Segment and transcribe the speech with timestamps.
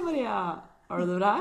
[0.00, 0.36] Maria!
[0.88, 1.34] Har du det bra?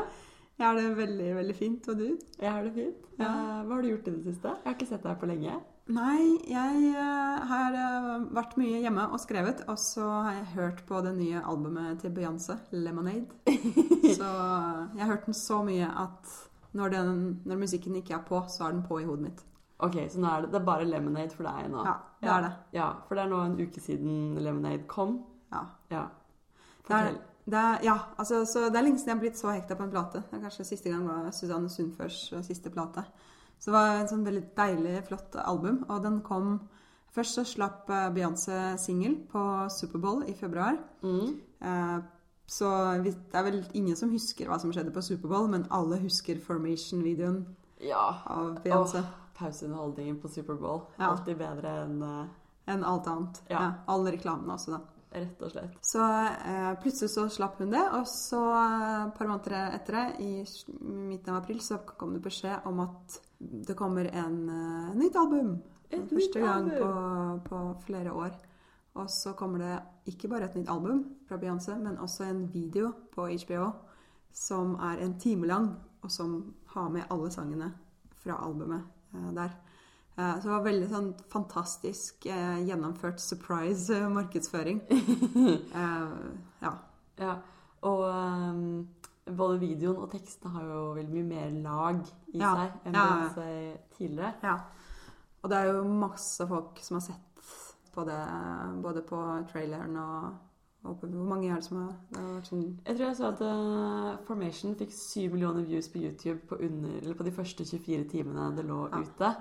[0.58, 1.88] Jeg har det veldig, veldig fint.
[1.90, 2.08] Og du?
[2.40, 3.06] Jeg har det fint.
[3.18, 3.26] Ja.
[3.26, 4.52] Eh, Hva har du gjort i det siste?
[4.58, 5.56] Jeg har ikke sett deg på lenge.
[5.92, 10.84] Nei, jeg eh, har eh, vært mye hjemme og skrevet, og så har jeg hørt
[10.88, 13.34] på det nye albumet til Beyoncé, 'Lemonade'.
[14.18, 16.32] Så jeg har hørt den så mye at
[16.76, 19.44] når, den, når musikken ikke er på, så er den på i hodet mitt.
[19.82, 21.82] Ok, så nå er det, det er bare Lemonade for deg nå?
[21.88, 22.52] Ja, det er det.
[22.78, 25.16] Ja, For det er nå en uke siden Lemonade kom.
[25.52, 25.64] Ja.
[25.90, 26.04] Ja.
[26.86, 27.16] Det Fortell.
[27.16, 29.84] det er, ja, altså, så det er lenge siden jeg har blitt så hekta på
[29.84, 30.22] en plate.
[30.30, 33.04] Det er kanskje Siste gang var Susanne Sundførs siste plate.
[33.60, 35.84] Så det var en sånn veldig deilig, flott album.
[35.90, 36.60] Og den kom
[37.12, 40.78] Først så slapp eh, Beyoncé singel på Superbowl i februar.
[41.04, 41.42] Mm.
[41.60, 41.98] Eh,
[42.48, 42.68] Så
[43.04, 47.46] det er vel ingen som husker hva som skjedde på Superbowl, men alle husker Formation-videoen
[47.84, 48.22] Ja.
[48.26, 49.04] av Beyoncé.
[49.36, 50.86] Pauseunderholdningen på Superbowl.
[50.98, 51.10] Ja.
[51.12, 52.26] Alltid bedre enn uh...
[52.68, 53.42] Enn alt annet.
[53.50, 53.60] Ja.
[53.60, 53.72] Ja.
[53.88, 54.80] alle reklamene også, da.
[55.12, 55.76] Rett og slett.
[55.86, 60.06] Så eh, plutselig så slapp hun det, og så eh, et par måneder etter det,
[60.24, 60.32] i
[60.82, 65.56] midten av april, så kom det beskjed om at det kommer en uh, nytt album.
[65.90, 67.40] Et Første nytt gang på, album.
[67.48, 68.36] på flere år.
[69.02, 69.78] Og så kommer det
[70.12, 73.72] ikke bare et nytt album fra Beyoncé, men også en video på HBO
[74.34, 75.72] som er en time lang,
[76.02, 77.74] og som har med alle sangene
[78.24, 78.84] fra albumet
[79.14, 79.56] eh, der.
[80.18, 84.82] Eh, så det var veldig sånn fantastisk eh, gjennomført surprise eh, markedsføring.
[86.62, 86.74] Ja.
[87.22, 87.36] Ja.
[87.88, 88.88] Og um,
[89.26, 92.02] både videoen og tekstene har jo veldig mye mer lag
[92.34, 92.52] i Ja.
[92.56, 93.06] seg enn Ja.
[93.08, 94.34] Beyoncé tidligere.
[94.44, 94.58] ja.
[95.44, 97.46] Og det er jo masse folk som har sett
[97.96, 98.20] på det,
[98.84, 99.18] både på
[99.52, 100.34] traileren og,
[100.84, 103.42] Hvor mange er det som har Det har vært sånn Jeg tror jeg så at
[103.42, 108.06] uh, Formation fikk 7 millioner views på YouTube på, under, eller på de første 24
[108.10, 109.00] timene det lå Ja.
[109.02, 109.36] ute.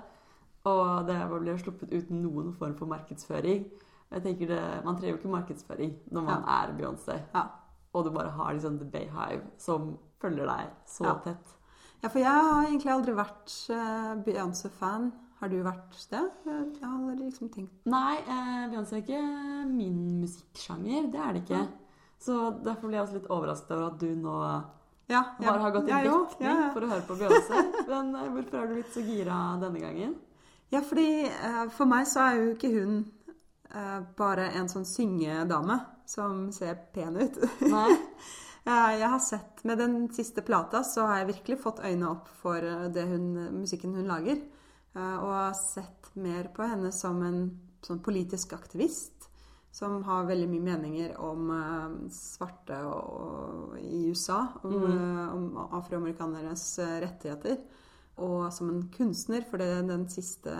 [0.69, 3.63] Og det ble sluppet uten noen form for markedsføring.
[4.11, 7.21] Jeg tenker det, Man trenger jo ikke markedsføring når man er Beyoncé.
[7.33, 7.45] Ja.
[7.93, 11.13] Og du bare har liksom The Bayhive som følger deg så Ja.
[11.23, 11.57] tett.
[12.03, 15.11] Ja, for jeg har egentlig aldri vært eh, Beyoncé-fan.
[15.41, 16.21] Har du vært det?
[16.45, 21.11] Jeg har aldri liksom tenkt Nei, eh, Beyoncé er ikke min musikksjanger.
[21.11, 21.67] Det er det ikke.
[22.21, 24.35] Så derfor ble jeg også litt overrasket over at du nå
[25.09, 26.69] Ja, bare har gått i dekning Ja, ja.
[26.71, 27.63] for å høre på Beyoncé.
[27.89, 30.15] Men eh, hvorfor er du blitt så gira denne gangen?
[30.71, 32.99] Ja, fordi eh, for meg så er jo ikke hun
[33.75, 35.75] eh, bare en sånn syngedame
[36.07, 37.41] som ser pen ut.
[37.67, 37.89] Nei?
[38.61, 42.61] Jeg har sett Med den siste plata så har jeg virkelig fått øynene opp for
[42.61, 44.37] eh, det hun, musikken hun lager.
[44.93, 47.39] Og har sett mer på henne som en
[47.81, 49.29] sånn politisk aktivist.
[49.73, 51.47] Som har veldig mye meninger om
[52.11, 54.43] svarte og, og, i USA.
[54.67, 55.47] Om, eh, om
[55.79, 56.67] afroamerikaneres
[57.01, 57.57] rettigheter.
[58.21, 60.53] Og som en kunstner, for det, den, siste,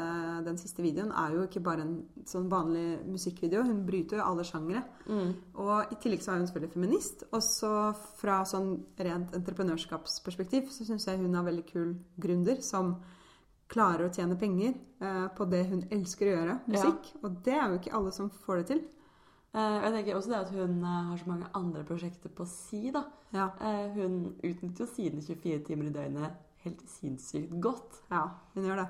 [0.46, 3.66] den siste videoen er jo ikke bare en sånn vanlig musikkvideo.
[3.68, 4.82] Hun bryter jo alle sjangere.
[5.06, 5.34] Mm.
[5.62, 7.26] Og i tillegg så er hun selvfølgelig feminist.
[7.30, 7.74] Og så
[8.18, 11.92] fra sånn rent entreprenørskapsperspektiv så syns jeg hun er veldig kul
[12.24, 12.96] gründer som
[13.72, 14.74] klarer å tjene penger
[15.04, 17.14] eh, på det hun elsker å gjøre, musikk.
[17.22, 18.82] Og det er jo ikke alle som får det til.
[19.52, 22.90] Eh, jeg tenker også det at hun eh, har så mange andre prosjekter på si.
[22.92, 23.06] da.
[23.36, 28.02] Ja, Eh, hun utnytter jo sine 24 timer i døgnet helt sinnssykt godt.
[28.12, 28.88] ja hun gjør det.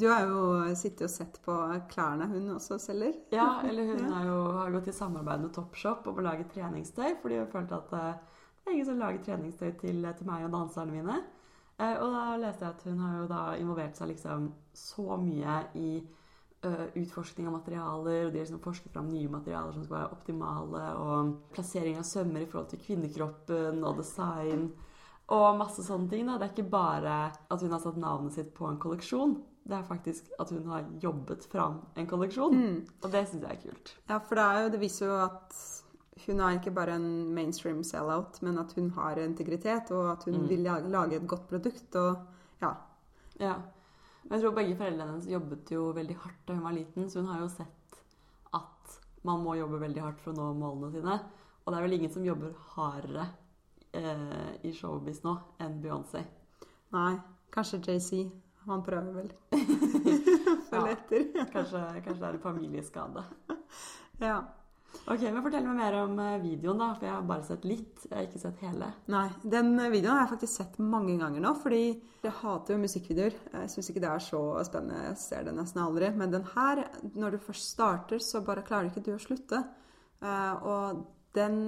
[0.00, 1.54] Du har jo sittet og sett på
[1.92, 3.14] klærne hun også selger.
[3.32, 4.14] Ja, eller hun Ja.
[4.16, 7.78] har jo har gått i samarbeid med Topshop om å lage treningstøy, fordi hun følte
[7.78, 8.18] at eh,
[8.64, 11.20] det er ingen som lager treningstøy til, til meg og danserne mine.
[11.78, 15.60] Eh, og da leste jeg at hun har jo da involvert seg liksom så mye
[15.78, 15.88] i
[16.64, 20.16] eh, utforskning av materialer, og de har liksom forsket fram nye materialer som skal være
[20.18, 24.72] optimale, og plassering av sømmer i forhold til kvinnekroppen og design.
[25.32, 26.26] Og masse sånne ting.
[26.26, 26.36] da.
[26.38, 29.38] Det er ikke bare at hun har satt navnet sitt på en kolleksjon.
[29.64, 32.52] Det er faktisk at hun har jobbet fram en kolleksjon.
[32.54, 32.74] Mm.
[33.02, 33.94] Og det syns jeg er kult.
[34.10, 35.56] Ja, for det, er jo, det viser jo at
[36.26, 40.34] hun er ikke bare en mainstream sell-out, men at hun har integritet, og at hun
[40.42, 40.48] Mm.
[40.48, 41.96] vil lage et godt produkt.
[41.96, 42.16] Og
[42.60, 42.74] ja,
[43.40, 43.54] Ja.
[44.30, 47.26] Jeg tror begge foreldrene hennes jobbet jo veldig hardt da hun var liten, så hun
[47.32, 47.98] har jo sett
[48.54, 51.20] at man må jobbe veldig hardt for å nå målene sine.
[51.66, 53.26] Og det er vel ingen som jobber hardere
[53.94, 56.24] eh, i showbiz nå enn Beyoncé.
[56.94, 57.14] nei,
[57.54, 58.24] kanskje JC.
[58.66, 59.32] Han prøver vel.
[60.74, 60.80] Ja.
[60.80, 61.24] Følge etter.
[61.52, 63.24] Kanskje, kanskje det er en familieskade.
[64.22, 64.38] Ja.
[65.10, 68.04] Ok, men Fortell meg mer om eh, videoen, da, for jeg har bare sett litt.
[68.06, 68.88] Jeg har ikke sett hele.
[69.10, 71.80] Nei, den videoen har jeg faktisk sett mange ganger nå, fordi
[72.22, 73.36] jeg hater jo musikkvideoer.
[73.56, 75.02] Jeg syns ikke det er så spennende.
[75.10, 76.12] Jeg ser det nesten aldri.
[76.14, 76.84] Men den her,
[77.18, 79.60] når du først starter, så bare klarer ikke du å slutte.
[80.22, 81.02] Eh, og
[81.36, 81.58] den,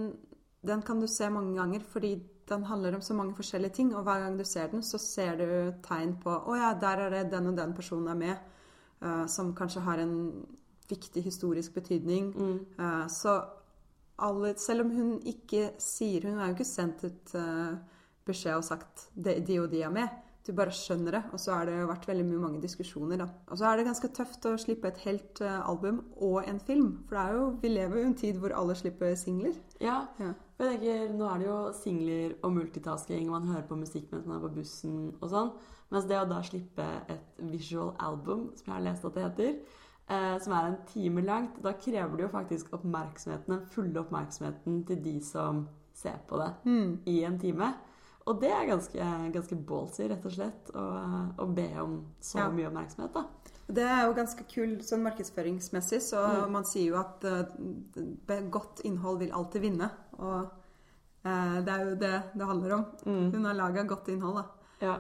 [0.66, 2.14] den kan du se mange ganger, fordi
[2.48, 3.96] den handler om så mange forskjellige ting.
[3.96, 7.10] Og hver gang du ser den, så ser du tegn på Å ja, der er
[7.10, 8.52] det den og den personen er med.
[9.02, 10.46] Uh, som kanskje har en
[10.88, 12.32] viktig historisk betydning.
[12.32, 12.60] Mm.
[12.78, 13.40] Uh, Så
[14.18, 17.76] alle Selv om hun ikke sier Hun har jo ikke sendt ut uh,
[18.24, 20.08] beskjed og sagt de, de og de er med.
[20.46, 21.22] Du bare skjønner det.
[21.34, 23.26] Og så har det vært veldig mye mange diskusjoner, da.
[23.50, 26.92] Og så er det ganske tøft å slippe et helt eh, album og en film.
[27.08, 29.56] For det er jo, vi lever jo i en tid hvor alle slipper singler.
[29.82, 30.04] Ja.
[30.22, 30.32] Ja.
[30.58, 34.38] Jeg tenker, Nå er det jo singler og multitasking, man hører på musikk mens man
[34.38, 35.50] er på bussen og sånn.
[35.92, 39.58] Mens det å da slippe et visual album, som jeg har lest at det heter,
[40.08, 44.80] eh, som er en time langt, da krever det jo faktisk oppmerksomheten, den fulle oppmerksomheten
[44.88, 45.66] til de som
[45.96, 46.98] ser på det Mm.
[47.06, 47.74] i en time.
[48.26, 50.84] Og det er ganske, ganske ballsy, rett og slett, å,
[51.38, 52.48] å be om så Ja.
[52.50, 53.26] mye oppmerksomhet, da.
[53.68, 56.52] Det er jo ganske kul sånn markedsføringsmessig, så Mm.
[56.52, 59.90] man sier jo at uh, godt innhold vil alltid vinne.
[60.18, 60.48] Og
[61.26, 62.84] uh, det er jo det det handler om.
[63.06, 63.30] Mm.
[63.34, 64.44] Hun har laga godt innhold, da.
[64.86, 64.96] Ja.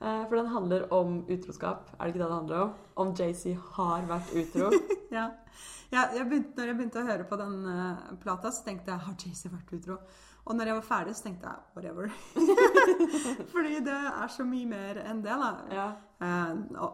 [0.00, 2.74] Eh, For den handler om utroskap, er det ikke det det handler om?
[3.02, 4.70] Om JC har vært utro.
[5.10, 5.30] Ja.
[5.90, 7.54] Ja, jeg begynte, når jeg begynte å høre på den
[8.20, 9.96] plata, så tenkte jeg har Jay-Z vært utro?
[10.48, 12.08] Og når jeg var ferdig, så tenkte jeg whatever.
[13.52, 15.50] Fordi det er så mye mer enn det, da.
[15.76, 15.88] ja.
[16.24, 16.88] uh,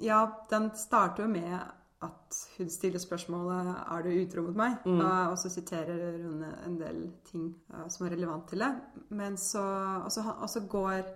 [0.00, 1.58] ja, den starter jo med
[2.02, 4.78] at hun stiller spørsmålet er du utro mot meg?
[4.86, 5.00] Mm.
[5.00, 8.72] Uh, og så siterer hun en del ting uh, som er relevant til det.
[9.10, 9.62] Men så,
[10.04, 11.12] og så, og så går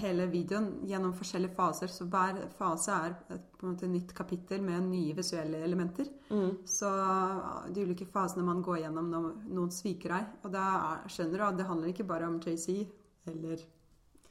[0.00, 1.92] hele videoen gjennom forskjellige faser.
[1.92, 6.08] Så hver fase er på en måte et nytt kapittel med nye visuelle elementer.
[6.30, 6.64] Mm.
[6.68, 10.34] Så uh, de ulike fasene man går gjennom når noen sviker deg.
[10.44, 12.84] Og da er, skjønner du at det handler ikke bare om JC
[13.30, 13.64] eller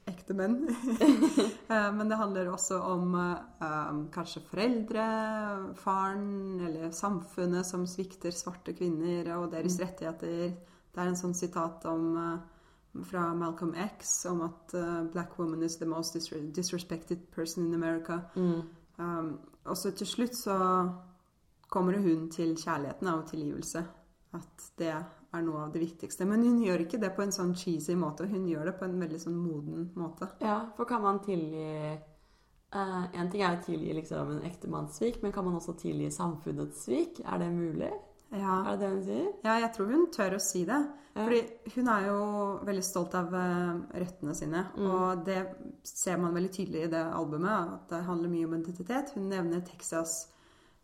[0.09, 0.61] ekte menn.
[1.73, 5.03] Eh, Men det handler også om eh, um, kanskje foreldre,
[5.79, 10.51] faren eller samfunnet som svikter svarte kvinner og deres rettigheter.
[10.93, 12.52] Det er en sånn sitat om, eh,
[13.01, 16.13] fra Malcolm X om at uh, 'black woman is the most
[16.55, 18.19] disrespected person in America'.
[18.35, 18.61] Mm.
[18.97, 20.89] Um, og så til slutt så
[21.69, 23.85] kommer hun til kjærligheten og tilgivelse.
[24.33, 24.89] At det
[25.33, 26.25] er noe av det viktigste.
[26.25, 28.27] Men hun gjør ikke det på en sånn cheesy måte.
[28.29, 30.29] Hun gjør det på en veldig sånn moden måte.
[30.41, 35.31] Ja, for kan man tilgi eh, En ting er å tilgi liksom en ektemannssvik, men
[35.31, 37.21] kan man også tilgi samfunnets svik?
[37.25, 37.91] Er det mulig?
[38.33, 38.59] Ja.
[38.65, 39.31] Er det det hun sier?
[39.45, 40.81] ja, jeg tror hun tør å si det.
[41.13, 41.23] Ja.
[41.27, 41.41] Fordi
[41.75, 42.19] hun er jo
[42.65, 44.63] veldig stolt av eh, røttene sine.
[44.75, 44.85] Mm.
[44.89, 45.39] Og det
[45.85, 49.11] ser man veldig tydelig i det albumet, at det handler mye om identitet.
[49.13, 50.15] Hun nevner Texas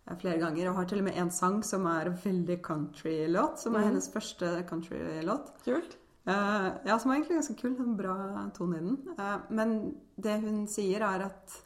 [0.05, 3.57] eh, flere ganger, og har til og med en sang som er veldig country-låt.
[3.63, 3.87] Som er Mm.
[3.89, 5.49] hennes første country-låt.
[5.65, 5.97] Kult.
[6.29, 7.73] Uh, ja, som er egentlig ganske kul.
[7.79, 8.97] En bra tone i den.
[9.17, 11.57] Uh, men det hun sier, er at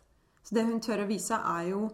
[0.43, 1.89] Så det hun tør å vise, er jo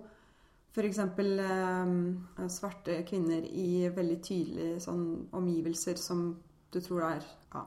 [0.79, 0.99] f.eks.
[0.99, 5.03] Eh, svarte kvinner i veldig tydelige sånn,
[5.35, 6.29] omgivelser som
[6.69, 7.63] du tror er ja,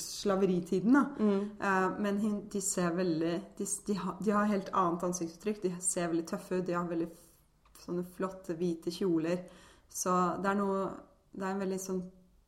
[0.00, 1.04] slaveritiden, da.
[1.18, 1.42] Mm.
[1.60, 5.62] Eh, men de ser veldig de, de, har, de har helt annet ansiktsuttrykk.
[5.62, 6.66] De ser veldig tøffe ut.
[6.66, 7.10] De har veldig
[7.84, 9.44] sånne flotte, hvite kjoler.
[9.94, 10.84] Så det er noe
[11.34, 11.98] Det er en veldig sånn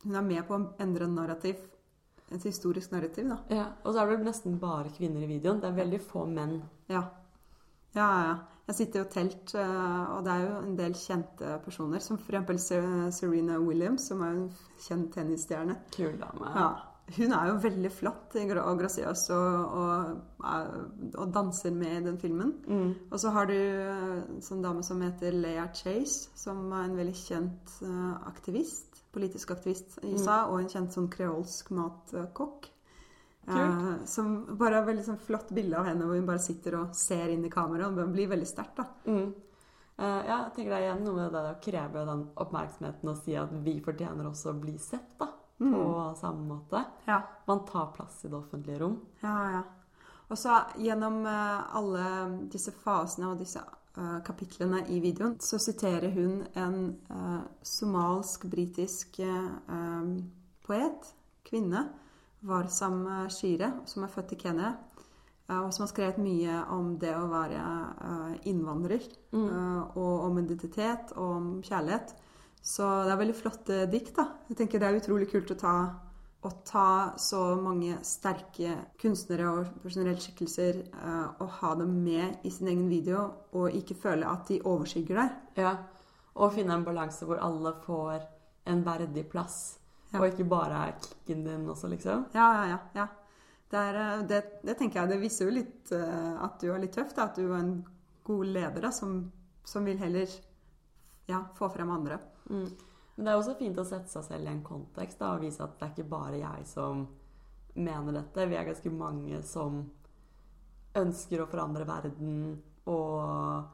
[0.02, 1.60] Hun er med på å endre en narrativ.
[2.34, 3.38] Et historisk narrativ, da.
[3.54, 5.60] Ja, Og så er det nesten bare kvinner i videoen.
[5.62, 6.58] Det er veldig få menn.
[6.90, 7.04] Ja.
[7.94, 8.36] Ja, ja, ja.
[8.66, 12.02] Jeg sitter jo telt, eh, og det er jo en del kjente personer.
[12.02, 12.66] Som f.eks.
[13.14, 14.44] Serena Williams, som er en
[14.82, 15.78] kjent tennisstjerne.
[15.94, 16.50] Kul dame.
[16.56, 16.68] Ja.
[17.14, 20.46] Hun er jo veldig flott og grasiøs og, og,
[21.14, 22.52] og danser med i den filmen.
[22.66, 22.88] Mm.
[23.12, 27.14] Og så har du en sånn dame som heter Leia Chase, som er en veldig
[27.20, 29.04] kjent eh, aktivist.
[29.14, 32.66] Politisk aktivist i USA, og en kjent sånn kreolsk matkokk.
[33.48, 36.96] Eh, som bare har veldig sånn flott bilde av henne hvor hun bare sitter og
[36.98, 37.94] ser inn i kameraet.
[37.94, 38.86] hun blir veldig sterkt, da.
[39.06, 39.34] Mm.
[39.96, 43.16] Uh, ja, jeg tenker det er igjen noe med det å kreve den oppmerksomheten og
[43.16, 45.30] si at vi fortjener også å bli sett, da.
[45.56, 46.82] På samme måte.
[47.06, 47.22] Ja.
[47.46, 48.98] Man tar plass i det offentlige rom.
[49.22, 49.62] Ja, ja.
[50.28, 52.04] Og så gjennom uh, alle
[52.52, 53.62] disse fasene og disse
[53.96, 56.74] kapitlene i videoen, så siterer hun en
[57.08, 59.16] uh, somalsk-britisk
[60.66, 61.08] poet,
[61.48, 61.86] kvinne,
[62.44, 64.76] Warsam Shire, som er født i Kenya,
[65.48, 67.62] eh, og som har skrevet mye om det å være
[68.10, 69.96] eh, innvandrer, Mm.
[69.96, 72.14] og om identitet og om kjærlighet.
[72.62, 74.28] Så det er veldig flotte dikt, da.
[74.48, 75.76] Jeg tenker det er utrolig kult å ta
[76.46, 82.50] å ta så mange sterke kunstnere og profesjonelle skikkelser eh, og ha dem med i
[82.50, 85.30] sin egen video, og ikke føle at de overskygger deg.
[85.56, 85.76] Ja.
[86.36, 88.26] Og finne en balanse hvor alle får
[88.66, 89.78] en verdig plass.
[90.16, 90.22] Ja.
[90.22, 92.26] Og ikke bare er kicken din også, liksom.
[92.34, 92.80] Ja, ja, ja.
[92.96, 93.06] ja.
[93.70, 96.82] Det, er, eh, det, det tenker jeg det viser jo litt eh, at du er
[96.82, 97.28] litt tøff, da.
[97.28, 97.76] At du er en
[98.26, 99.18] god leder da, som,
[99.66, 100.30] som vil heller
[101.26, 102.18] ja, få frem andre.
[102.50, 102.68] Mm.
[103.16, 105.64] Men det er også fint å sette seg selv i en kontekst da, og vise
[105.64, 107.06] at det er ikke bare jeg som
[107.76, 108.48] mener dette.
[108.48, 109.80] Vi er ganske mange som
[110.96, 112.36] ønsker å forandre verden
[112.88, 113.66] og,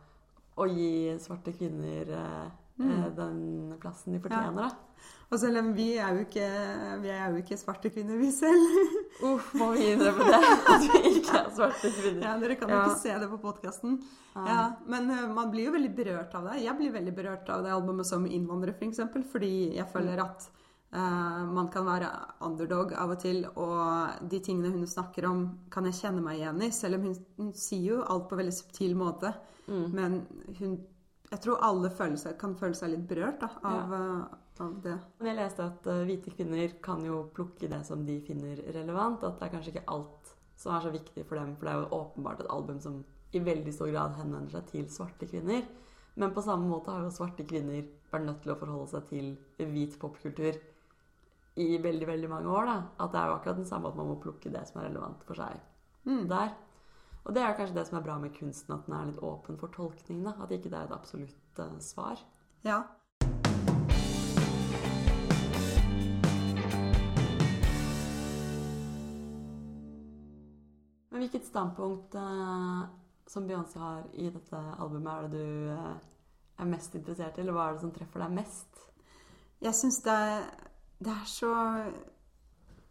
[0.58, 2.48] og gi svarte kvinner eh,
[2.90, 3.38] eh, den
[3.82, 4.68] plassen de fortjener.
[4.68, 4.88] da.
[5.32, 6.46] Og selv om vi er jo ikke,
[7.02, 8.80] vi er jo ikke svarte kvinner, vi selv.
[9.30, 10.40] Uff, må vi innrømme det?
[10.74, 12.26] At vi ikke er svarte kvinner.
[12.26, 12.82] Ja, Dere kan jo Ja.
[12.90, 14.00] ikke se det på podkasten.
[14.36, 16.58] Ja, men eh, man blir jo veldig berørt av det.
[16.64, 19.00] Jeg blir veldig berørt av det albumet som innvandrer, f.eks.
[19.32, 20.50] Fordi jeg føler at
[20.92, 22.04] Uh, man kan være
[22.44, 25.38] underdog av og til, og de tingene hun snakker om,
[25.72, 26.68] kan jeg kjenne meg igjen i.
[26.68, 29.30] Selv om hun, hun sier jo alt på veldig subtil måte.
[29.72, 30.18] Men
[30.58, 30.74] hun,
[31.32, 34.08] jeg tror alle føler seg, kan føle seg litt berørt da, av, ja.
[34.60, 34.96] av det.
[35.18, 39.24] Men jeg leste at eh, hvite kvinner kan jo plukke det som de finner relevant.
[39.24, 41.54] At det er kanskje ikke alt som er så viktig for dem.
[41.56, 43.00] For det er jo åpenbart et album som
[43.32, 45.64] i veldig stor grad henvender seg til svarte kvinner.
[46.20, 47.80] Men på samme måte har jo svarte kvinner
[48.12, 49.32] vært nødt til å forholde seg til
[49.72, 50.58] hvit popkultur
[51.62, 52.68] i veldig, veldig mange år.
[52.68, 52.76] da.
[53.00, 55.24] At det er jo akkurat den samme at man må plukke det som er relevant
[55.24, 55.60] for seg
[56.02, 56.26] Mm.
[56.28, 56.48] der.
[57.24, 59.58] Og det er kanskje det som er bra med kunsten, at den er litt åpen
[59.58, 60.24] for tolkning.
[60.24, 60.32] da.
[60.42, 62.18] At ikke det er et absolutt uh, svar.
[62.64, 62.82] Ja.
[71.10, 72.88] Men hvilket standpunkt uh,
[73.26, 75.94] som Beyoncé har i dette albumet, er det du uh,
[76.58, 77.44] er mest interessert i?
[77.44, 78.82] Eller hva er det som treffer deg mest?
[79.62, 80.18] Jeg syns det,
[80.98, 81.52] det er så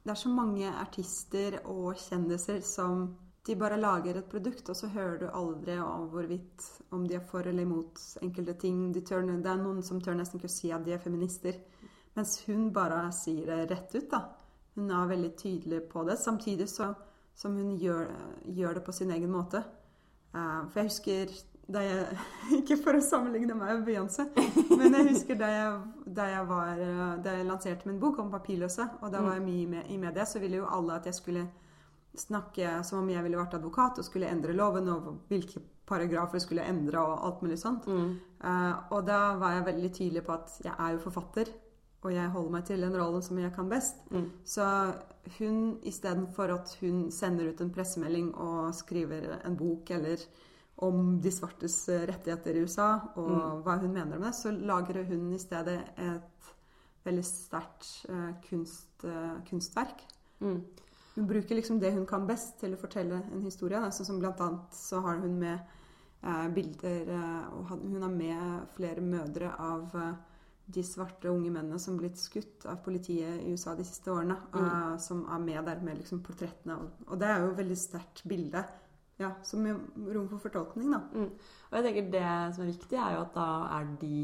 [0.03, 3.03] Det er så mange artister og kjendiser som
[3.47, 7.23] de bare lager et produkt, og så hører du aldri om hvorvidt om de er
[7.25, 8.91] for eller imot enkelte ting.
[8.93, 11.57] De tør, det er noen som tør nesten ikke å si at de er feminister.
[12.13, 14.21] Mens hun bare sier det rett ut, da.
[14.75, 16.91] Hun er veldig tydelig på det, samtidig så,
[17.35, 18.11] som hun gjør,
[18.45, 19.63] gjør det på sin egen måte.
[20.35, 21.33] Eh, for jeg husker
[21.71, 22.21] da jeg
[22.59, 24.27] Ikke for å sammenligne meg med Beyoncé,
[24.69, 25.73] men jeg husker da jeg,
[26.05, 29.45] da jeg, var, eh, da jeg lanserte min bok om papirløse, og da var jeg
[29.47, 31.45] mye med, i media, så ville jo alle at jeg skulle
[32.17, 36.45] snakke som om jeg ville vært advokat og skulle endre loven, og hvilke paragrafer jeg
[36.45, 37.87] skulle endre, og alt mulig sånt.
[37.87, 41.51] Eh, og da var jeg veldig tydelig på at jeg er jo forfatter,
[42.01, 43.99] og jeg holder meg til den rollen som jeg kan best.
[44.43, 44.67] Så
[45.37, 50.23] hun, istedenfor at hun sender ut en pressemelding og skriver en bok eller
[50.81, 52.89] om de svartes eh, rettigheter i USA,
[53.21, 56.53] og hva hun mener om det, så lager hun i stedet et
[57.05, 60.03] veldig sterkt uh, kunst, uh, kunstverk.
[60.41, 60.59] Mm.
[61.15, 63.79] Hun bruker liksom det hun kan best til å fortelle en historie.
[63.83, 63.91] Da.
[63.91, 65.59] Sånn som blant annet så har hun med
[66.23, 70.13] eh, bilder eh, Og hun har med flere mødre av eh,
[70.71, 74.37] de svarte unge mennene som blitt skutt av politiet i USA de siste årene.
[74.55, 76.77] eh, som er med der med liksom portrettene.
[76.79, 78.63] Og, Og det er jo et veldig sterkt bilde.
[79.21, 79.77] Ja, som gir
[80.15, 81.01] rom for fortolkning, da.
[81.13, 81.27] Mm.
[81.69, 84.21] Og jeg tenker det som er viktig, er jo at da er de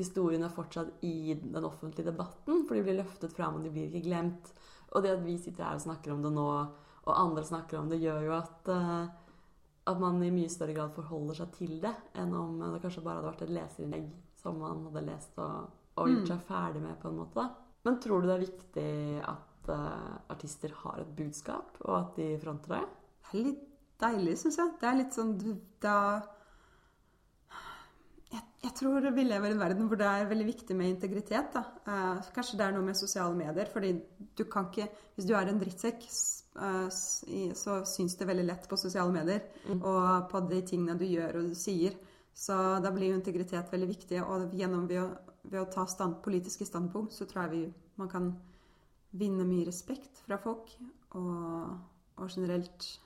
[0.00, 4.08] historiene fortsatt i den offentlige debatten, for de blir løftet fram, og de blir ikke
[4.08, 4.50] glemt.
[4.94, 6.48] Og det at vi sitter her og snakker om det nå,
[7.04, 9.06] og andre snakker om det, gjør jo at, eh,
[9.90, 13.20] at man i mye større grad forholder seg til det, enn om det kanskje bare
[13.20, 14.06] hadde vært et leserinnlegg
[14.40, 17.46] som man hadde lest og, og gjort seg ferdig med, på en måte.
[17.84, 18.90] Men tror du det er viktig
[19.28, 22.82] at uh, artister har et budskap, og at de fronter det?
[23.24, 23.66] Det er litt
[24.00, 24.72] deilig, syns jeg.
[24.80, 25.34] Det er litt sånn
[25.84, 25.98] da
[28.34, 31.56] jeg, jeg tror vi lever i en verden hvor det er veldig viktig med integritet.
[31.56, 33.66] Eh, kanskje det er noe med sosiale medier.
[33.72, 33.92] fordi
[34.36, 36.02] du kan ikke Hvis du er en drittsekk,
[37.28, 39.40] i- så syns det veldig lett på sosiale medier.
[39.82, 41.94] Og på de tingene du gjør og du sier.
[42.34, 44.20] Så da blir jo integritet veldig viktig.
[44.22, 48.08] Og gjennom ved å, ved å ta stand, politiske standpunkt, så tror jeg vi, man
[48.08, 48.32] kan
[49.12, 50.74] vinne mye respekt fra folk.
[51.14, 51.78] Og,
[52.18, 52.98] og generelt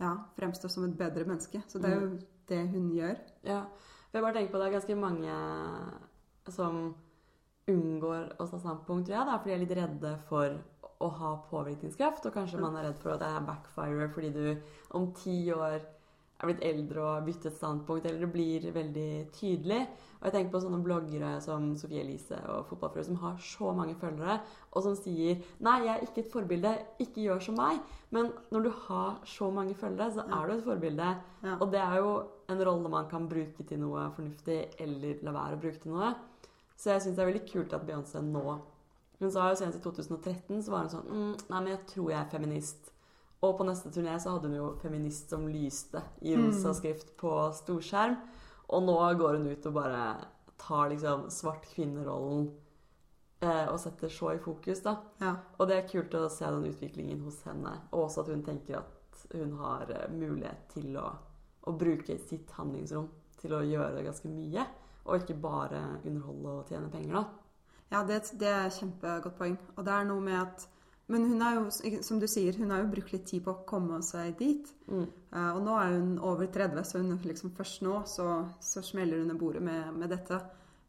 [0.00, 1.62] ja, fremstå som et bedre menneske.
[1.68, 3.18] Så det er jo det hun gjør.
[3.44, 3.64] Ja,
[4.08, 5.36] for jeg bare tenker på det er ganske mange
[6.48, 6.80] som
[7.68, 10.56] unngår å ta standpunkt, tror jeg, da, fordi de er litt redde for
[11.04, 14.46] å ha påvirkningskraft, og kanskje man er redd for at det er backfire fordi du
[14.96, 15.78] om ti år
[16.38, 19.80] er blitt eldre og har byttet standpunkt, eller det blir veldig tydelig.
[20.18, 23.94] Og jeg tenker på sånne bloggere som Sofie Elise og fotballfrue som har så mange
[23.98, 24.40] følgere,
[24.72, 26.72] og som sier 'Nei, jeg er ikke et forbilde.
[26.98, 27.80] Ikke gjør som meg.'
[28.10, 31.16] Men når du har så mange følgere, så er du et forbilde.
[31.42, 31.56] Ja.
[31.60, 35.56] Og det er jo en rolle man kan bruke til noe fornuftig, eller la være
[35.56, 36.14] å bruke til noe.
[36.76, 38.58] Så jeg syns det er veldig kult at Beyoncé nå
[39.18, 42.10] Hun sa jo senest i 2013 så var hun sånn mm, Nei, men jeg tror
[42.10, 42.92] jeg er feminist.
[43.46, 47.30] Og på neste turné så hadde hun jo 'feminist som lyste' i rosa skrift på
[47.54, 48.16] storskjerm.
[48.68, 50.16] Og nå går hun ut og bare
[50.58, 52.50] tar liksom svart kvinnerollen
[53.40, 54.96] eh, og setter så i fokus, da.
[55.22, 55.36] Ja.
[55.58, 57.76] Og det er kult å se den utviklingen hos henne.
[57.92, 61.06] Og også at hun tenker at hun har eh, mulighet til å,
[61.62, 64.66] å bruke sitt handlingsrom til å gjøre ganske mye.
[65.06, 67.24] Og ikke bare underholde og tjene penger, da.
[67.88, 69.56] Ja, det, det er et kjempegodt poeng.
[69.76, 70.66] Og det er noe med at
[71.08, 73.64] Men hun har jo, som du sier, hun har jo brukt litt tid på å
[73.68, 74.68] komme seg dit.
[74.92, 75.06] Mm.
[75.32, 78.28] Uh, og nå er hun over 30, så hun liksom først nå så,
[78.60, 80.40] så smeller hun i bordet med, med dette.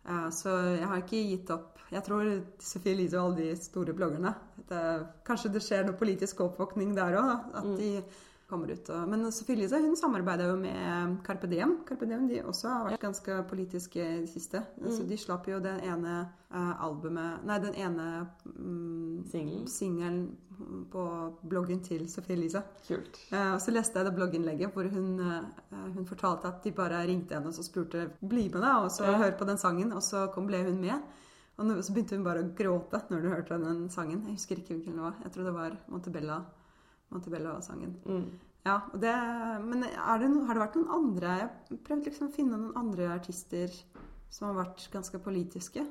[0.04, 1.80] Uh, Så jeg har ikke gitt opp.
[1.90, 2.28] Jeg tror
[2.62, 4.36] Sophie Elise og alle de store bloggerne
[4.70, 4.82] det,
[5.26, 7.90] Kanskje det skjer noe politisk oppvåkning der òg, at de
[8.50, 8.90] kommer ut.
[8.90, 11.78] Og, men Sophie Elise hun samarbeider jo med Carpe Diem.
[11.88, 14.64] Carpe Diem de også har vært ganske politiske i det siste.
[14.90, 16.16] Så de slapp jo den ene
[16.52, 18.08] uh, albumet Nei, den ene
[18.46, 20.22] mm, Singelen.
[20.92, 21.04] på
[21.48, 22.62] bloggen til Sophie Elise.
[22.88, 23.22] Kult.
[23.32, 27.06] Uh, og så leste jeg det blogginnlegget hvor hun, uh, hun fortalte at de bare
[27.08, 29.18] ringte henne og spurte bli med da, og så Ja.
[29.24, 31.00] hør på den sangen, og så kom, ble hun med.
[31.60, 34.22] Og så begynte hun bare å gråte når hun hørte den sangen.
[34.28, 35.16] Jeg husker ikke hvilken det var.
[35.24, 36.38] Jeg tror det var Montebella.
[37.14, 37.96] Montebella-sangen.
[38.06, 38.28] Mm.
[38.68, 39.14] Ja, det,
[39.64, 43.08] men det no, har det vært noen andre Jeg prøvde liksom å finne noen andre
[43.14, 43.72] artister
[44.30, 45.86] som har vært ganske politiske.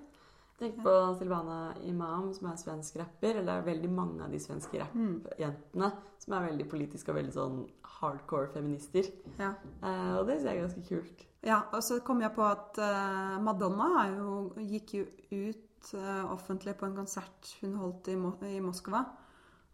[0.58, 3.36] Tenk på Silvana Imam, som er svensk rapper.
[3.36, 7.34] Eller det er veldig mange av de svenske rappjentene som er veldig politiske og veldig
[7.34, 7.60] sånn
[7.98, 9.06] hardcore feminister.
[9.38, 9.52] Ja.
[9.82, 11.24] Eh, og det syns jeg er ganske kult.
[11.46, 16.74] Ja, og så kom jeg på at uh, Madonna jo, gikk jo ut uh, offentlig
[16.78, 19.04] på en konsert hun holdt i, Mo i Moskva.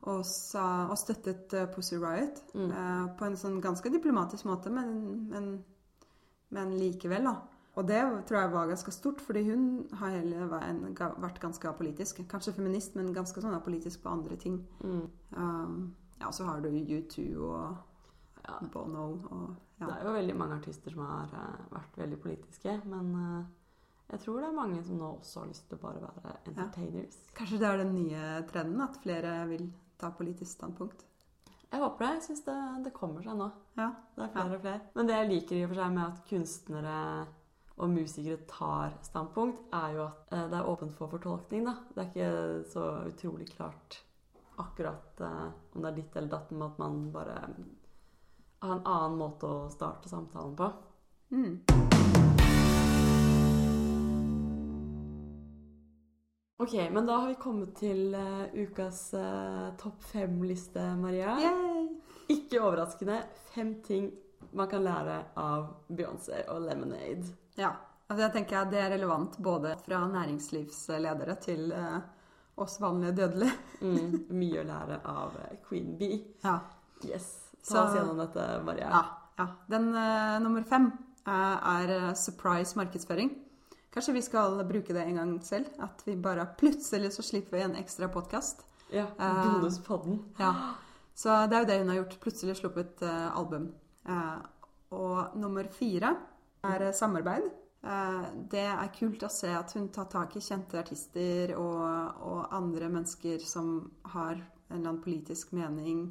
[0.05, 2.71] Og, sa, og støttet eh, Pussy Riot Mm.
[2.71, 5.65] eh, på en sånn ganske diplomatisk måte, men, men,
[6.51, 7.37] men likevel, da.
[7.75, 9.65] Og det tror jeg var ganske stort, fordi hun
[9.99, 12.21] har hele veien vært ganske apolitisk.
[12.31, 14.61] Kanskje feminist, men ganske sånn apolitisk på andre ting.
[14.85, 15.09] Mm.
[15.35, 17.77] Um, ja, så har du U2 og
[18.45, 18.59] Ja.
[18.73, 23.15] Bono og Det er jo veldig mange artister som har eh, vært veldig politiske, men
[23.17, 23.45] eh,
[24.13, 27.17] jeg tror det er mange som nå også har lyst til å bare være entertainers.
[27.35, 29.65] Kanskje det er den nye trenden, at flere vil
[30.01, 31.05] ta politisk standpunkt.
[31.75, 32.11] Jeg håper det.
[32.15, 33.49] Jeg syns det, det kommer seg nå.
[33.79, 33.89] Ja.
[34.15, 34.81] Det er flere og flere.
[34.95, 36.99] Men det jeg liker i og for seg med at kunstnere
[37.75, 41.67] og musikere tar standpunkt, er jo at eh, det er åpent for fortolkning.
[41.67, 41.75] da.
[41.91, 43.99] Det er ikke så utrolig klart
[44.63, 47.41] akkurat eh, om det er ditt eller datt, men at man bare
[48.63, 50.71] har en annen måte å starte samtalen på.
[51.35, 52.24] Mm.
[56.57, 61.33] Ok, men da har vi kommet til uh, ukas uh, topp fem-liste, Maria.
[61.43, 61.89] Yay!
[62.31, 63.17] Ikke overraskende
[63.55, 64.07] fem ting
[64.55, 67.27] man kan lære av Beyoncé og Lemonade.
[67.59, 67.73] Ja.
[68.07, 71.99] Altså jeg tenker at Det er relevant både fra næringslivsledere til uh,
[72.63, 73.59] oss vanlige dødelige.
[73.83, 74.15] Mm,
[74.45, 75.35] mye å lære av
[75.67, 76.21] Queen Bee.
[76.45, 76.61] Ja.
[77.03, 77.33] Yes.
[77.65, 78.93] Så- Ta oss gjennom dette, Maria.
[78.95, 79.03] ja,
[79.41, 79.49] ja.
[79.73, 79.91] Den
[80.45, 80.87] nummer fem
[81.27, 83.31] er surprise markedsføring.
[83.95, 85.71] Kanskje vi skal bruke det en gang selv?
[85.79, 88.65] At vi bare plutselig så slipper vi en ekstra podkast.
[88.91, 90.19] Ja, Bonuspodden.
[90.39, 90.51] Ja.
[91.15, 92.17] Så det er jo det hun har gjort.
[92.25, 93.69] Plutselig sluppet uh, album.
[94.09, 94.41] Uh,
[94.91, 96.17] og nummer fire
[96.67, 97.47] er samarbeid.
[98.51, 101.83] Det er kult å se at hun tar tak i kjente artister og,
[102.25, 106.07] og andre mennesker som har en eller annen politisk mening,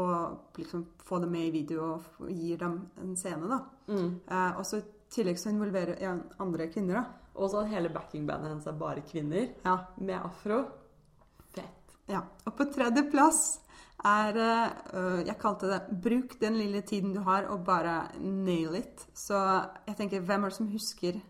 [0.00, 3.60] og liksom få dem med i video og gir dem en scene, da.
[3.92, 4.08] Mm.
[4.24, 4.80] Eh, og så
[5.12, 7.04] tillegg så involverer ja, andre kvinner, da.
[7.34, 9.76] Og så at hele backingbandet hennes er bare kvinner Ja.
[9.98, 10.62] med afro.
[11.54, 11.96] Fett.
[12.08, 13.60] Ja, og på tredje plass
[14.04, 19.06] er øh, Jeg kalte det 'bruk den lille tiden du har, og bare nail it'.
[19.14, 19.34] Så
[19.86, 21.20] jeg tenker, hvem er det som husker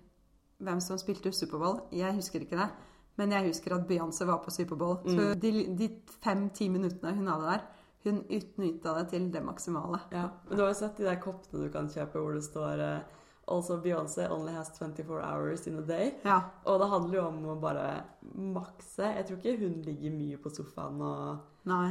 [0.63, 1.81] hvem som spilte Superbowl?
[1.93, 2.69] Jeg husker ikke det.
[3.17, 4.99] Men jeg husker at Beyoncé var på Superbowl.
[5.11, 5.89] Så de, de
[6.25, 7.61] fem-ti minuttene hun hadde der,
[8.05, 9.99] hun utnytta det til det maksimale.
[10.13, 10.29] Ja.
[10.49, 13.01] Men du har jo sett de der koppene du kan kjøpe hvor det står eh,
[13.49, 16.13] Also Beyoncé only has 24 hours in a day.
[16.25, 16.41] Ja.
[16.65, 19.09] Og det handler jo om å bare makse.
[19.17, 21.43] Jeg tror ikke hun ligger mye på sofaen og,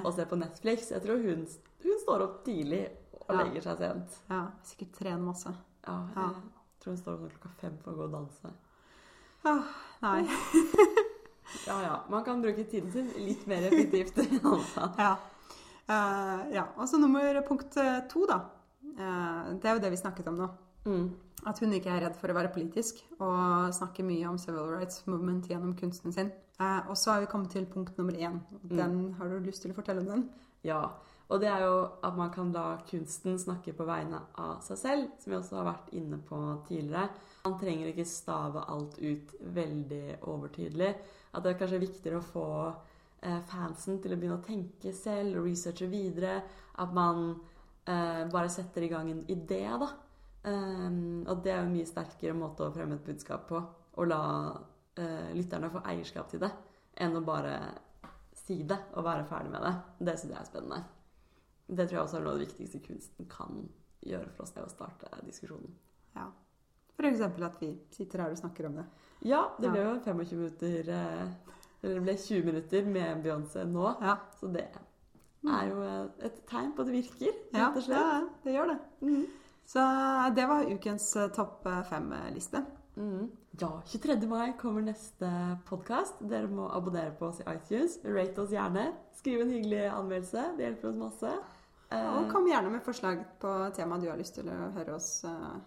[0.06, 0.92] og ser på Netflix.
[0.92, 1.44] Jeg tror hun,
[1.84, 2.86] hun står opp tidlig
[3.22, 3.44] og Ja.
[3.44, 4.16] legger seg sent.
[4.30, 5.54] Ja, sikkert trener masse.
[5.88, 6.30] Ja, Ja.
[6.32, 8.54] jeg tror hun står opp klokka fem for å gå og danse.
[9.44, 9.64] Ah,
[10.02, 10.24] nei.
[11.68, 14.18] Ja ja, man kan bruke tiden sin litt mer effektivt.
[14.44, 14.86] altså.
[14.98, 15.18] Ja.
[15.90, 16.64] Uh, ja.
[16.78, 18.38] Og så nummer punkt eh, to, da.
[18.96, 20.48] Uh, det er jo det vi snakket om nå.
[20.86, 21.10] Mm.
[21.48, 25.02] At hun ikke er redd for å være politisk og snakke mye om civil rights
[25.08, 26.30] movement gjennom kunsten sin.
[26.62, 28.42] Eh, og så har vi kommet til punkt nummer én.
[28.62, 30.28] Den, Har du lyst til å fortelle om den?
[30.68, 30.84] Ja,
[31.32, 35.12] og det er jo at man kan la kunsten snakke på vegne av seg selv,
[35.18, 37.08] som vi også har vært inne på tidligere.
[37.46, 40.92] Man trenger ikke stave alt ut veldig overtydelig.
[41.32, 45.40] At det er kanskje viktigere å få eh, fansen til å begynne å tenke selv
[45.40, 46.42] researche videre.
[46.84, 47.30] At man
[47.88, 49.88] eh, bare setter i gang en idé, da.
[50.42, 53.62] Um, og det er jo en mye sterkere måte å fremme et budskap på.
[53.92, 54.24] Å la
[54.58, 56.52] uh, lytterne få eierskap til det,
[57.02, 57.56] enn å bare
[58.42, 59.76] si det og være ferdig med det.
[60.00, 60.82] Det syns jeg er spennende.
[61.72, 63.66] Det tror jeg også er noe av det viktigste kunsten kan
[64.02, 65.76] gjøre for oss, det å starte diskusjonen.
[66.18, 66.28] Ja.
[67.02, 68.84] Eksempel at vi sitter her og snakker om det.
[69.26, 73.88] Ja, det ble jo 25 minutter eh, Eller det ble 20 minutter med Beyoncé nå,
[74.02, 77.90] Ja, så det er jo eh, et tegn på at det virker, ja, rett og
[77.90, 78.78] ja det, det gjør det.
[79.02, 79.24] Mm.
[79.66, 79.84] Så
[80.36, 82.64] det var ukens eh, topp eh, fem-liste.
[82.96, 83.32] Mm.
[83.60, 84.28] Ja, 23.
[84.28, 85.30] mai kommer neste
[85.70, 86.20] podkast.
[86.20, 88.00] Dere må abonnere på oss i iTunes.
[88.04, 88.92] Rate oss gjerne.
[89.16, 90.46] Skriv en hyggelig anmeldelse.
[90.58, 91.34] Det hjelper oss masse.
[91.92, 95.10] Eh, og kom gjerne med forslag på tema du har lyst til å høre oss
[95.28, 95.60] uh,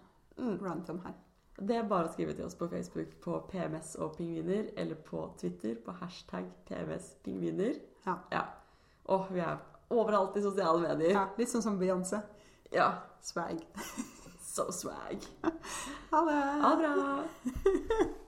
[0.64, 1.16] rant om her.
[1.54, 5.28] Det er bare å skrive til oss på Facebook på PMS og pingviner, eller på
[5.38, 7.76] Twitter på hashtag PMS-pingviner.
[8.08, 8.16] Ja.
[8.32, 8.46] ja.
[9.14, 9.60] Og vi er
[9.94, 11.12] overalt i sosiale medier.
[11.14, 12.24] Ja, Litt sånn som Beyoncé.
[12.74, 12.92] Ja.
[13.20, 13.58] Swag.
[14.54, 15.18] So swag.
[16.10, 16.62] Ha det.
[16.62, 17.24] Ha det bra.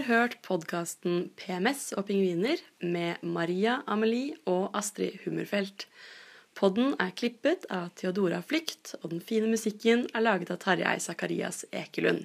[0.00, 5.84] har hørt podkasten PMS og pingviner med Maria Amelie og Astrid Hummerfelt.
[6.56, 11.66] Podden er klippet av Theodora Flykt, og den fine musikken er laget av Tarjei Sakarias
[11.68, 12.24] Ekelund.